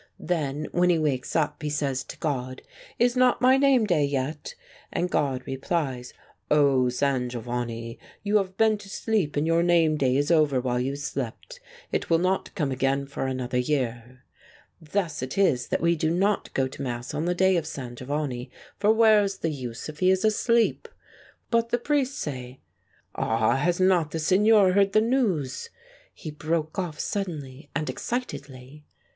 Then 0.17 0.67
when 0.71 0.89
he 0.89 0.97
wakes 0.97 1.35
up 1.35 1.61
he 1.61 1.69
says 1.69 2.03
to 2.05 2.17
God,' 2.17 2.63
Is 2.97 3.15
not 3.15 3.39
my 3.39 3.55
name 3.55 3.85
day 3.85 4.03
yet?' 4.03 4.55
And 4.91 5.11
God 5.11 5.43
replies,' 5.45 6.11
O 6.49 6.89
San 6.89 7.29
Giovanni, 7.29 7.99
you 8.23 8.37
have 8.37 8.57
been 8.57 8.79
to 8.79 8.89
sleep 8.89 9.35
and 9.35 9.45
your 9.45 9.61
name 9.61 9.97
day 9.97 10.17
is 10.17 10.31
over 10.31 10.59
while 10.59 10.79
you 10.79 10.95
slept. 10.95 11.59
It 11.91 12.09
will 12.09 12.17
not 12.17 12.55
come 12.55 12.71
again 12.71 13.05
for 13.05 13.27
another 13.27 13.59
year.' 13.59 14.23
Thus 14.81 15.21
it 15.21 15.37
is 15.37 15.67
that 15.67 15.81
we 15.81 15.95
do 15.95 16.09
not 16.09 16.51
go 16.55 16.67
to 16.67 16.81
mass 16.81 17.13
on 17.13 17.25
the 17.25 17.35
day 17.35 17.55
of 17.55 17.67
San 17.67 17.95
Giovanni, 17.95 18.49
for 18.79 18.91
where 18.91 19.21
is 19.21 19.37
the 19.37 19.51
use 19.51 19.87
if 19.87 19.99
he 19.99 20.07
be 20.07 20.13
asleep? 20.13 20.87
But 21.51 21.69
the 21.69 21.77
priests 21.77 22.17
say— 22.17 22.59
Ah! 23.13 23.55
has 23.55 23.79
not 23.79 24.09
the 24.09 24.17
Signor 24.17 24.73
heard 24.73 24.93
the 24.93 25.01
news?" 25.01 25.69
he 26.15 26.31
broke 26.31 26.79
off 26.79 26.99
suddenly 26.99 27.69
and 27.75 27.87
excitedly. 27.87 28.83